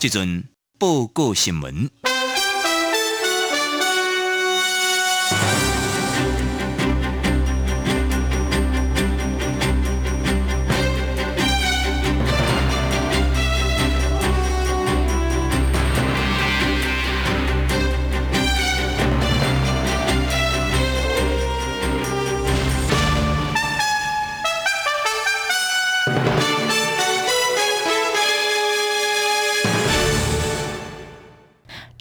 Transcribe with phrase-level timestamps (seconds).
[0.00, 1.90] 即阵报告新闻。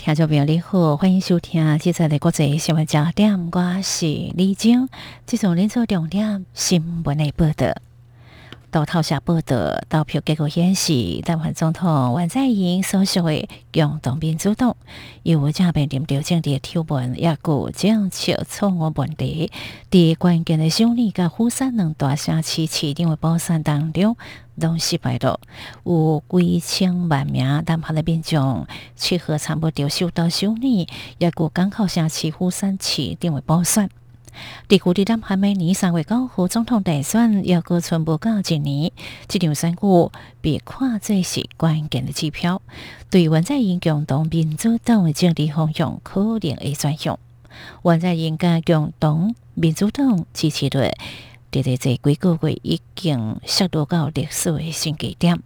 [0.09, 4.89] 听众朋友你好，欢迎收听今日的国际新闻焦点，我是李晶。
[5.27, 7.88] 这种连锁重点新闻的报道。
[8.71, 14.75] 到头下报道，投票结果显示，台湾总统王在寅所属的用动民主党，
[15.23, 19.51] 由为正面临调整的挑文，也有政策错误问题。
[19.89, 24.15] 伫关键的小年甲虎山两大城市市长的补选当中，
[24.55, 25.39] 拢失败了。
[25.83, 33.89] 有几千万名南下的民众去和参不着首都小年，也有港口城市虎山市长的补选。
[34.67, 38.91] 地区的南韩每年三月九号总统大选，要过全部到一年，
[39.27, 39.81] 这场选举
[40.41, 42.61] 被看作是关键的指标，
[43.09, 47.17] 对文在寅共同民主党的政治方向可能会转向。
[47.81, 50.91] 文在寅甲共同民主党支持率，
[51.51, 55.41] 伫伫这几个月已经杀到到历史的新低点，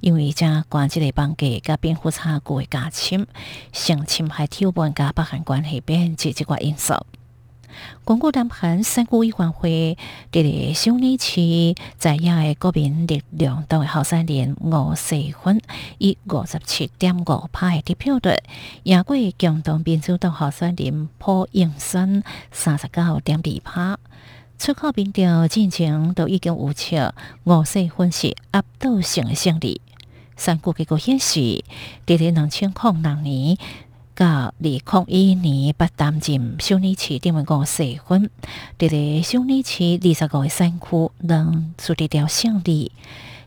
[0.00, 3.26] 因为这关系的绑架甲辩护差距的加深，
[3.72, 6.94] 性侵害挑拨甲北韩关系变这几个因素。
[8.04, 9.96] 光顾南韩三股委员会
[10.30, 15.60] 伫咧小年期在野的国民力量党的候选人吴世勋
[15.98, 18.36] 以五十七点五派的票率
[18.82, 23.96] 赢过共同民主党候选人朴应选三十九点二派。
[24.58, 29.80] 出口民调进程都已经预测吴世勋是压倒性的胜利。
[30.36, 31.62] 三股结果显示，
[32.06, 33.56] 伫咧两千零六年。
[34.14, 38.30] 到二零一年不担任小年市长的吴世勋，
[38.78, 42.92] 伫咧小年市二十个选区能取得掉胜利。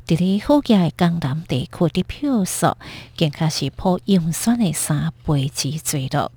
[0.05, 2.75] 伫咧好佳的江南地区的票数，
[3.17, 5.71] 更加是破应选的三倍之
[6.09, 6.31] 多了。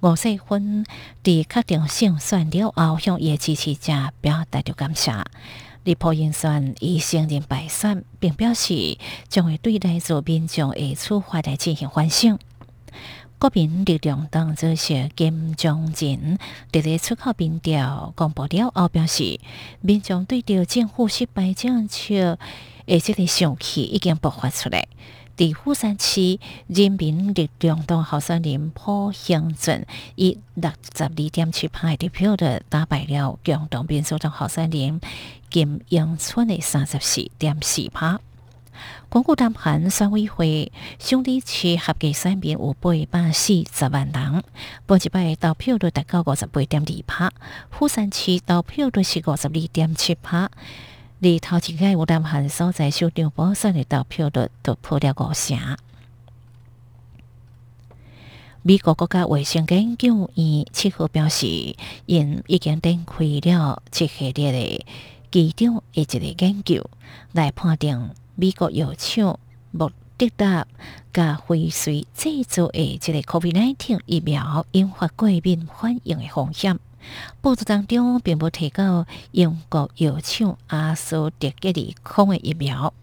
[0.00, 0.86] 吴世勋
[1.22, 5.12] 伫确定胜选了后，向伊支持者表达着感谢。
[5.84, 8.98] 离破应选已承认败选，并表示
[9.28, 12.38] 将会对待自民众的处罚来进行反省。
[13.38, 16.38] 国民力量党主席金正仁
[16.72, 19.38] 伫咧出口民调公布了后表示，
[19.80, 22.36] 民众对着政府失败政策，
[22.86, 24.88] 诶即个上气已经爆发出来。
[25.36, 35.00] 伫富山区人民力量党候选人朴兴俊以六十二点七派的票的打败了共同民主党候选人
[35.48, 38.18] 金永春的三十四点四派。
[39.08, 44.42] 光顾南韩选委会兄弟区合计选民有八百四十万人，
[44.86, 47.32] 本一摆投票率达到五十八点二趴，
[47.70, 50.50] 富山区投票率是五十二点七趴。
[51.20, 55.58] 而头一届有南韩所在首长补选的投票率突破了五成。
[58.62, 61.74] 美国国家卫生研究院七号表示，
[62.06, 64.86] 因已经展开了一系列的
[65.30, 66.88] 机场以及的研究，
[67.32, 68.10] 来判定。
[68.40, 69.40] 美国药厂
[69.72, 70.64] 莫德达
[71.12, 76.78] 甲辉瑞制作的这个 COVID-19 疫苗引发过敏反应的风险。
[77.40, 82.94] 报道当中并无提到英国药厂阿斯德吉利康的疫苗。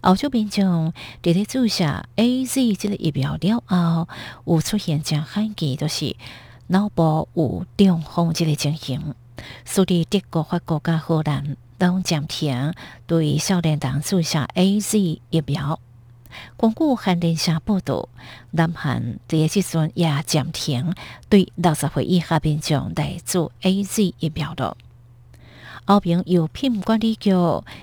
[0.00, 0.92] 欧洲民众
[1.22, 4.08] 伫咧注射 A Z 这个疫苗了后，
[4.46, 6.16] 有出现真罕见，就是
[6.66, 9.14] 脑部有中风这个情形。
[9.64, 11.56] 所以德国、法国甲荷兰。
[11.78, 12.72] 当暂停
[13.06, 15.80] 对少年党注射 A Z 疫苗。
[16.56, 18.08] 根据韩联社报道，
[18.50, 20.92] 南韩第一时阵也暂停
[21.28, 24.76] 对六十岁以下民众来做 A Z 疫苗了。
[25.86, 27.30] 欧平药品管理局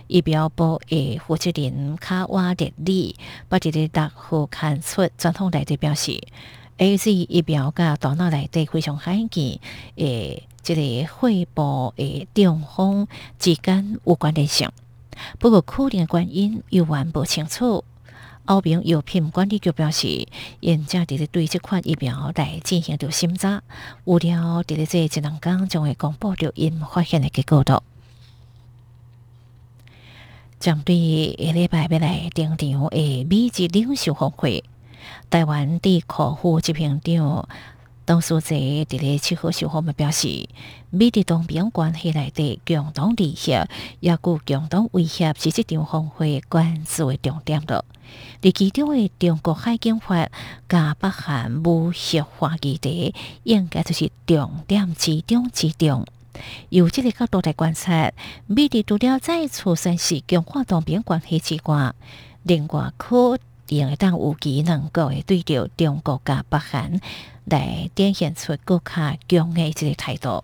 [0.08, 3.16] 疫苗部的负责人卡瓦列里，
[3.48, 6.20] 把这的答复刊出，传统来的表示
[6.78, 9.60] A Z 疫苗甲大脑内底非常罕见
[9.98, 13.08] 诶，即个肺部诶中风
[13.40, 14.70] 之间有关联性，
[15.40, 17.84] 不过可能原因又还不清楚。
[18.46, 20.28] 欧平药品管理局表示，
[20.62, 23.62] 现正伫咧对这款疫苗来进行着审查，
[24.06, 27.64] 有料伫咧这一两天将会公布着因发现的结果。
[27.64, 27.84] 的。
[30.60, 34.64] 针对下礼拜要来登场的美籍领袖峰会，
[35.30, 37.48] 台湾地客户执行长。
[38.04, 40.50] 董书记伫咧七号时候咪表示，
[40.90, 43.52] 美的东边关系内底共同利益，
[44.00, 47.86] 也具共同威胁，是这场峰会关注的重点了。
[48.42, 50.28] 而其中的中国海警法
[50.68, 53.14] 加北韩武器化议题，
[53.44, 56.06] 应该就是重点之中之重。
[56.70, 58.12] 由这个角度来观察，
[58.48, 61.94] 美的除了再次宣示强化东边关系之外，
[62.44, 63.38] 另外可
[63.80, 67.00] 能当有机能够会对着中国甲北韩。
[67.46, 70.44] 来展现出更较强诶一个态度。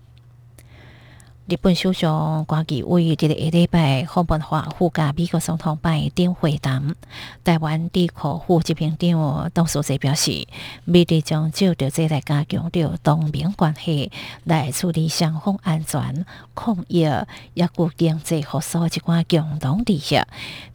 [1.48, 6.94] 日本首相关于这个下礼拜访问华府甲美国总统拜登会谈，
[7.42, 10.46] 台湾地科副执行长董书记表示，
[10.84, 14.12] 美日将就着这来加强着同盟关系，
[14.44, 17.08] 来处理双方安全、抗疫、
[17.54, 20.20] 也固经济合作一寡共同利益，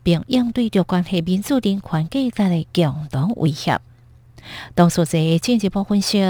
[0.02, 3.80] 并应对着关系民主人权界带来共同威胁。
[4.76, 6.22] 当初在进一步分析，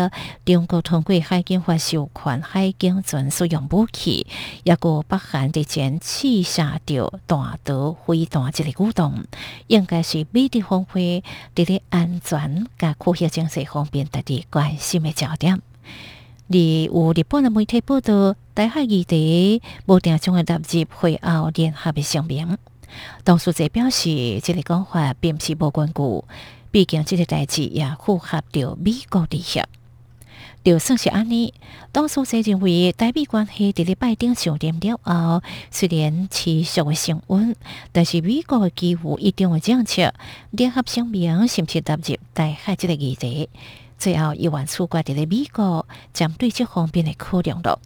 [0.45, 4.27] 中国通过海警法授权海警船使用武器，
[4.63, 9.23] 也个北韩的前刺杀掉大岛飞弹这个举动，
[9.67, 11.23] 应该是美的方会
[11.55, 15.61] 伫咧安全甲科学政策方面特别关心的焦点。
[16.49, 22.57] 而有日本的媒体报道，台海议题无定将会纳入会后联合的声明。
[23.23, 26.23] 当初在表示，这个讲法并不是无根据。
[26.73, 29.61] 毕竟，这个代志也符合着美国利益。
[30.63, 31.53] 就算是安尼，
[31.91, 37.55] 当初在认为台美关系伫咧拜登上任了后，虽然持续诶升温，
[37.91, 40.15] 但是美国诶几乎一定会政策
[40.49, 43.49] 联合声明，甚至踏入台海这个议题，
[43.99, 47.79] 最后一万出怪伫咧美国将对这方面诶考量了。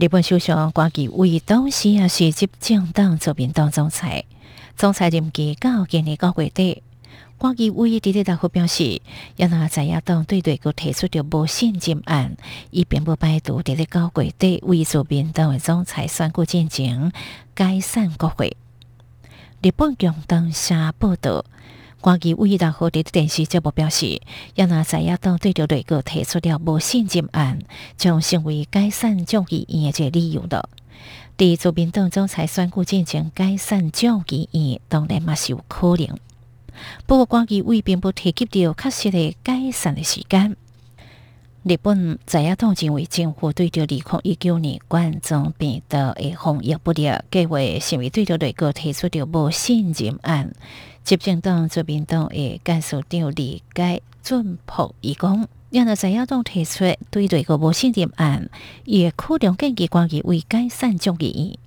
[0.00, 4.24] 日本首相关于为当时也是执政党做民党总裁。
[4.76, 6.84] 总裁任期到今年九月底，
[7.36, 9.02] 关于委伫咧大会表示，
[9.34, 12.36] 要拿在野党对对佮提出着无信任案，
[12.70, 17.10] 以并不排除伫咧九月底为做民党的总裁选举进行
[17.56, 18.56] 解散国会。
[19.60, 21.44] 日本共同社报道，
[22.00, 24.20] 关于委大会伫电视节目表示，
[24.54, 27.58] 要拿在野党对着内阁提出了无信任案，
[27.96, 30.68] 将成为解散众议院的理由的。
[31.36, 36.16] 伫做民党总裁选举进行解散众议院，当然嘛是有可能。
[37.06, 40.56] 不过，关于为并不提及到确实的解散的时间。
[41.64, 50.52] 日本在野党认为政府对着二零一九年冠状病毒的防疫不力，计划成为对着内阁提出的无信任案。
[51.08, 55.48] 执政党做民党的干事长李解准朴伊讲。
[55.70, 58.50] 让那在野党提出对这个无信任案，
[58.84, 61.58] 伊也可能建议关于为解散众议院。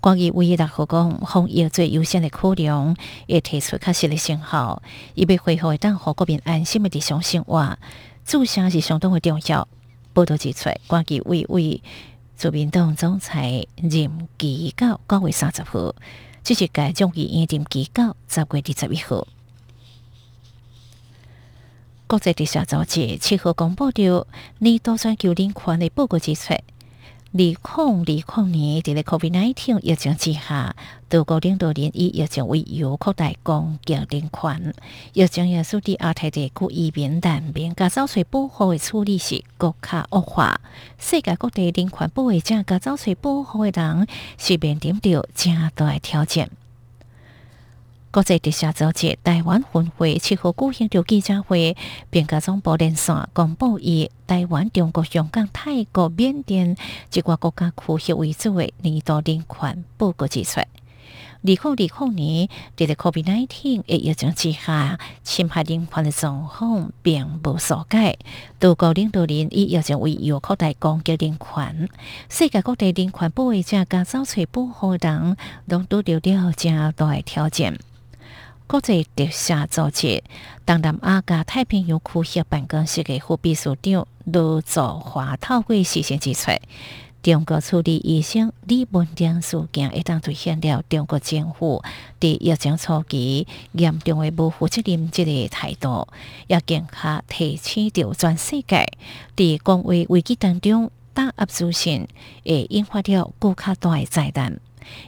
[0.00, 2.96] 关于唯一大学讲，防疫最优先的考量，
[3.28, 4.82] 也提出确实的信号，
[5.14, 7.78] 以被恢复当和国民安心的日常生活，
[8.24, 9.68] 注相是相当的重要。
[10.12, 11.80] 报道指出，关于为为
[12.34, 15.94] 自民党总裁任期到九月三十号，
[16.48, 19.28] 即是该众议院任期到十月二十一号。
[22.06, 24.26] 国际地下组织七号公布着
[24.56, 26.54] 年度全球人权的报告指出，
[27.30, 30.74] 二零二零年伫咧 COVID-19 疫情之下，
[31.10, 34.74] 德国领导人以疫情为由扩大攻击人权，
[35.12, 40.58] 疫情也使得亚太地区移民难民加遭受保护的处理是更加恶化。
[40.98, 44.08] 世界各地人权保卫者加遭受保护的人
[44.38, 46.48] 是面临着正大挑战。
[48.10, 51.76] 国际地下组织台湾分会七号举行着记者会，
[52.08, 56.74] 并甲总部连线公布以台湾、中国、香港、泰国、缅甸
[57.12, 60.66] 一个国家区域为主的年度人权报告指出，二
[61.42, 68.16] 零二零年伫咧 COVID-19 的疫情之下，侵害人权的状况并无所改。
[68.58, 71.88] 多国领导人以疫情为由扩大攻击人权，
[72.30, 75.36] 世界各地人权保卫者甲遭受保护人，
[75.66, 77.78] 拢拄着了正大挑战。
[78.68, 80.22] 国际调查组织
[80.66, 86.50] 东南亚加太平洋区域办公室的副秘书长卢作华透过事先指出，
[87.22, 91.82] 中国处理医生李文亮事件，一旦凸显了中国政府
[92.20, 96.06] 伫疫情初期严重的无负责任这个态度，
[96.46, 98.86] 也更加提醒着全世界，
[99.34, 102.06] 伫公卫危机当中打压资讯，
[102.44, 104.60] 会引发了更加大的灾难。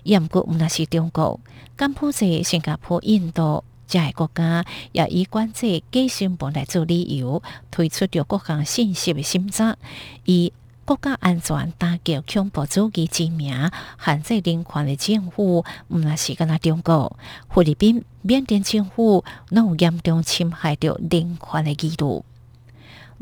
[0.05, 1.41] 毋过，毋那是中国，
[1.77, 9.77] 柬埔寨、新加坡、印度这个国家，也以管制假新闻来做理由，推出着各项信息的审查，
[10.25, 10.53] 以
[10.85, 13.71] 国家安全打击恐怖主义之名，
[14.05, 17.17] 限制人权的政府，毋那是干那中国、
[17.49, 22.25] 菲律宾、缅甸政府，拢有严重侵害着人权的记录。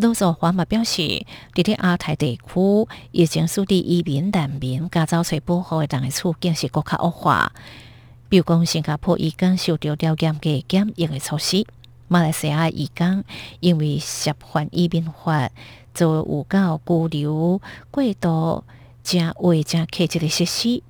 [0.01, 1.03] 罗佐华嘛表示，
[1.55, 7.53] 伫咧亚太地区，疫情使地移民难民加遭受保护的人的处境是更加恶化。
[8.29, 11.65] 比如讲，新加坡已经受到了严格检疫的措施；
[12.07, 13.25] 马来西亚已经
[13.59, 15.51] 因为涉犯移民法，
[15.93, 18.63] 就有到拘留过度、
[19.03, 20.81] 正违正客气的设施。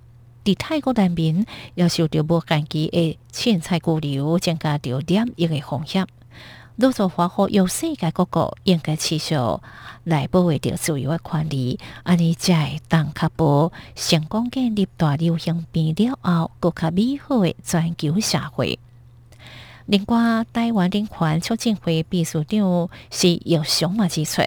[0.44, 1.46] 伫泰国难民
[1.76, 6.06] 要受到无限期诶凊彩拘留，增加着染疫的风险。
[6.80, 9.34] 多做华和由世界各国应该持续
[10.04, 18.78] 来保卫着自由的权利，安尼才会当确保成功建立大流行病了后，更加美好诶全球社会。
[19.86, 24.42] 另外，台湾人权促进会秘书长是叶雄马指出。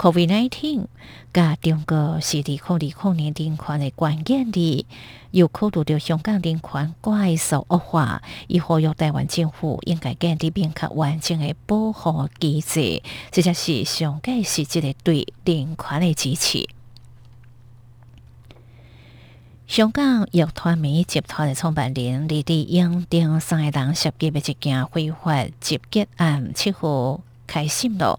[0.00, 0.86] COVID-19
[1.30, 4.86] 甲中国是伫抗二抗年人权的关键字，
[5.30, 16.66] 又考虑到香港人权快速恶化，以呼吁台湾政府应该建立明确完整的保护机制，这才是上届实际的对人权的支持。
[19.66, 28.18] 香港药团美集团的创办人李丽英等三个人涉及的一件非法集结案，七号开审了。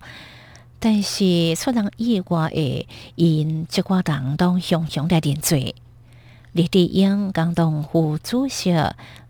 [0.84, 5.76] 但是出人意外的，因即寡人都雄雄来认罪。
[6.54, 8.74] 李德英共同副主席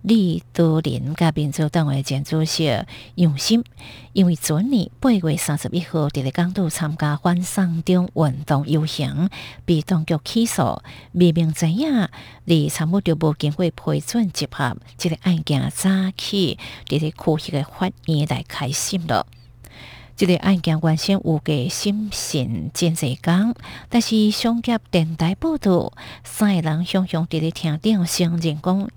[0.01, 2.73] 李德林甲民主党的前主席
[3.15, 3.65] 杨心，
[4.13, 9.29] 因为昨年八月三十一号伫咧港岛参加反送中运动游行，
[9.65, 10.81] 被当局起诉。
[11.11, 12.07] 明明知影，
[12.45, 19.27] 李参谋着无经过批准集合，即个案件早起伫咧区域的法院来开审了。
[20.15, 23.55] 这个案件原先有个审讯真济工，
[23.89, 25.91] 但是上级电台报道，
[26.23, 28.89] 三个人雄雄伫咧厅顶承认讲，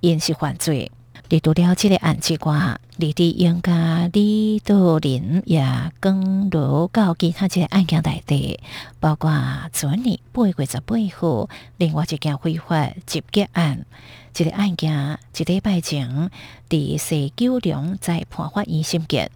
[0.00, 0.90] 因是犯罪。
[1.30, 5.66] 你除了这个案之外，李德英甲李道林也
[5.98, 8.60] 更入到其他即个案件内底，
[9.00, 9.32] 包括
[9.72, 13.86] 昨年八月十八号另外一件非法集结案，
[14.34, 16.30] 这个案件一礼拜前
[16.68, 19.30] 伫四九龙在判法院审结。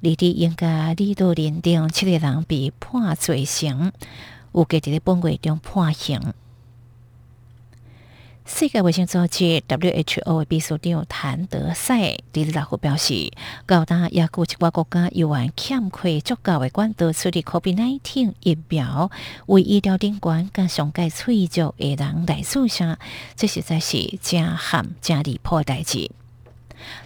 [0.00, 3.92] 李德英甲李道林等七个人被判罪成，
[4.52, 6.32] 有计伫咧本月中判刑。
[8.46, 13.30] 世界卫生组织 WHO 的秘书长谭德赛伫六号表示，
[13.66, 19.10] 高达也有一寡国家有案欠缺足够的管道处理 COVID-19 疫苗，
[19.46, 22.98] 为医疗人员甲上届催足的人来注射，
[23.36, 26.10] 这实在是真含真离谱的代志。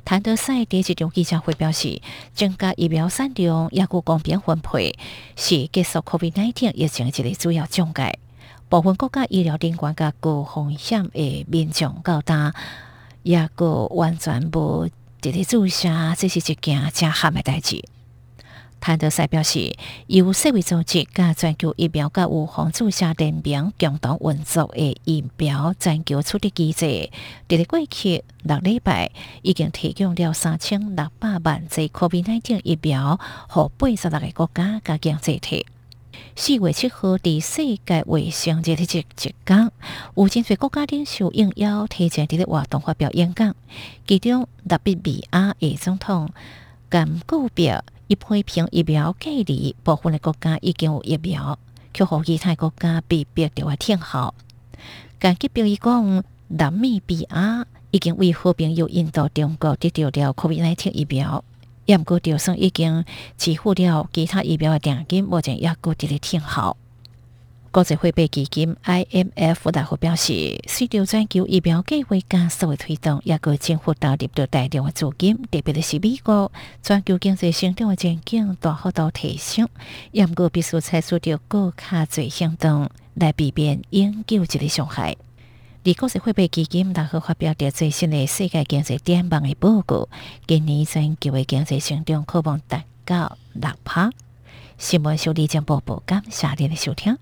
[0.04, 2.00] 谭德赛第一场记者会表示，
[2.34, 4.94] 增加疫苗产量、也有公平分配，
[5.36, 8.18] 是结束 COVID-19 疫情一个主要障碍。
[8.68, 12.52] 部分国家医疗人员甲高风险诶民众高达，
[13.22, 14.88] 也个完全无
[15.22, 17.84] 一个注射，这是一件真罕诶代志。
[18.84, 19.74] 谭德赛表示，
[20.08, 26.84] 由世卫组织甲全球疫苗甲预防注射联名共同运作的疫苗全球处理机制，
[27.48, 29.10] 伫咧过去六礼拜
[29.40, 35.66] 已经提供了三千六百万剂 COVID-19 疫苗，互八十六个国家甲经济体。
[36.36, 39.72] 四月七号，伫世界卫生日的即一讲，
[40.14, 43.56] 有真侪国家领袖应邀提前伫咧活动发表演讲，
[44.06, 46.28] 其中特别比亚的总统
[46.90, 47.82] 甘古表。
[48.06, 51.58] 一批评疫苗隔离，部分的国家已经有疫苗，
[51.92, 54.34] 却互其他国家被逼着要停号。
[55.18, 61.42] 根据表伊讲，南美比亚已经为和平又引导、中国得到了 COVID-19 疫苗，
[61.86, 63.04] 也毋过就算已经
[63.38, 66.76] 支付了其他疫苗的定金，目前也搁伫咧停号。
[67.74, 76.52] 国际货币基金 IMF 大会表示，随着全球疫苗计划加速的推动，也个政府投入到大量的资金，特别是美国
[76.84, 79.68] 全球经济成长的前景大幅度提升，
[80.12, 85.16] 也毋过必须采取着更加侪行动来避免永久这个伤害。
[85.84, 90.08] 而国际货币基金大会发表着最新的世界经济展望的报告，
[90.46, 94.12] 今年全球的经济成长可望达到六趴。
[94.78, 97.18] 新闻小李将播报，感谢您的收听。